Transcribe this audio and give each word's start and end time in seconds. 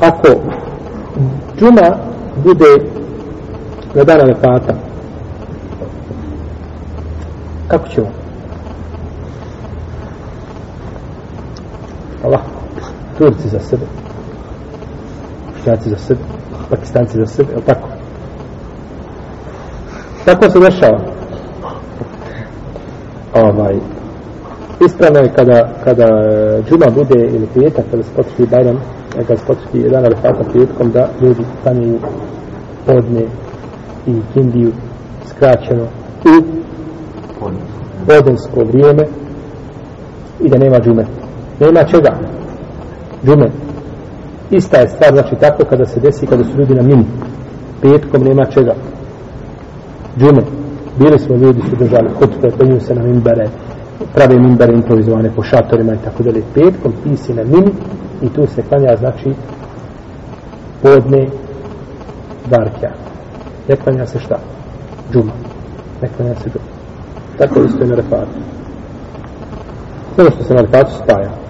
ako 0.00 0.28
džuma 1.58 1.96
bude 2.44 2.90
na 3.94 4.04
dana 4.04 4.24
refata 4.24 4.74
kako 7.68 7.88
će 7.88 8.00
on? 8.00 8.08
Allah, 12.24 12.40
Turci 13.18 13.48
za 13.48 13.58
sebe, 13.58 13.82
Bošnjaci 15.52 15.90
za 15.90 15.96
sebe, 15.96 16.20
Pakistanci 16.70 17.18
za 17.18 17.26
sebe, 17.26 17.52
je 17.52 17.60
tako? 17.60 17.88
Tako 20.24 20.50
se 20.50 20.58
dešava. 20.58 21.00
Ovaj, 23.34 23.76
ispravno 24.86 25.18
je 25.18 25.32
kada, 25.36 25.68
kada 25.84 26.04
e, 26.04 26.62
džuma 26.68 26.86
bude 26.94 27.24
ili 27.24 27.46
pijetak, 27.54 27.84
kada 27.90 28.02
se 28.02 28.46
Bajram, 28.50 28.80
neka 29.18 29.36
se 29.36 29.44
potiši 29.46 29.78
jedan 29.78 30.04
refata 30.04 30.44
prijetkom 30.50 30.90
da 30.90 31.08
ljudi 31.20 31.44
stanuju 31.60 31.98
podne 32.86 33.22
i 34.06 34.14
kindiju 34.34 34.72
skraćeno 35.28 35.84
u 36.24 36.42
podensko 38.06 38.60
vrijeme 38.64 39.02
i 40.40 40.48
da 40.48 40.58
nema 40.58 40.80
džume. 40.80 41.04
Nema 41.60 41.84
čega? 41.84 42.18
Džume. 43.26 43.46
Ista 44.50 44.80
je 44.80 44.88
stvar, 44.88 45.12
znači 45.12 45.34
tako 45.40 45.64
kada 45.64 45.84
se 45.84 46.00
desi, 46.00 46.26
kada 46.26 46.44
su 46.44 46.58
ljudi 46.58 46.74
na 46.74 46.82
mini. 46.82 47.04
Petkom 47.82 48.22
nema 48.22 48.44
čega. 48.44 48.74
Džume. 50.18 50.42
Bili 50.98 51.18
smo 51.18 51.36
ljudi 51.36 51.62
su 51.70 51.76
držali 51.76 52.08
hutbe, 52.18 52.50
penju 52.58 52.80
se 52.80 52.94
na 52.94 53.02
mimbere, 53.02 53.48
prave 54.14 54.38
mimbere 54.40 54.74
improvizovane 54.74 55.30
po 55.36 55.42
šatorima 55.42 55.94
i 55.94 56.04
tako 56.04 56.22
dalje. 56.22 56.42
Petkom 56.54 56.92
ti 57.04 57.16
si 57.16 57.34
na 57.34 57.44
mini 57.44 57.72
i 58.22 58.28
tu 58.28 58.46
se 58.46 58.62
klanja, 58.62 58.96
znači, 58.96 59.34
podne 60.82 61.26
varkja. 62.50 62.90
Ne 63.68 63.76
klanja 63.76 64.06
se 64.06 64.20
šta? 64.20 64.38
Džuma. 65.12 65.32
Ne 66.02 66.08
klanja 66.16 66.34
se 66.34 66.50
džuma. 66.50 66.66
Tako 67.38 67.60
isto 67.60 67.82
je 67.82 67.88
na 67.88 67.96
refatu. 67.96 68.38
Sve 70.14 70.24
ono 70.24 70.30
što 70.30 70.44
se 70.44 70.54
na 70.54 70.60
refatu 70.60 70.92
spaja. 71.04 71.45